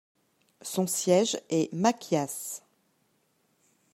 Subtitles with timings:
[0.63, 2.63] Son siège est Machias.